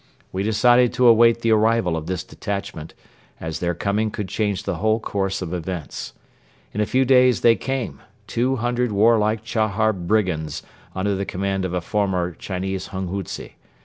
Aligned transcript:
We 0.31 0.41
decided 0.41 0.93
to 0.93 1.05
await 1.05 1.41
the 1.41 1.51
arrival 1.51 1.95
of 1.95 2.07
this 2.07 2.23
detachment, 2.23 2.95
as 3.39 3.59
their 3.59 3.75
coming 3.75 4.09
could 4.09 4.27
change 4.29 4.63
the 4.63 4.77
whole 4.77 4.99
course 4.99 5.43
of 5.43 5.53
events. 5.53 6.13
In 6.73 6.81
a 6.81 6.87
few 6.87 7.05
days 7.05 7.41
they 7.41 7.55
came, 7.55 8.01
two 8.25 8.55
hundred 8.55 8.91
warlike 8.91 9.43
Chahar 9.43 9.93
brigands 9.93 10.63
under 10.95 11.13
the 11.13 11.23
command 11.23 11.65
of 11.65 11.75
a 11.75 11.81
former 11.81 12.31
Chinese 12.33 12.87
hunghutze. 12.87 13.51